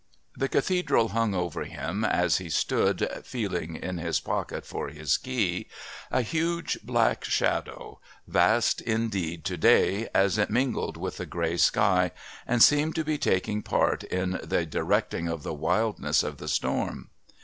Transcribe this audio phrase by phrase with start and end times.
[0.35, 5.67] The Cathedral hung over him, as he stood, feeling in his pocket for his key,
[6.09, 12.09] a huge black shadow, vast indeed to day, as it mingled with the grey sky
[12.47, 17.11] and seemed to be taking part in the directing of the wildness of the storm.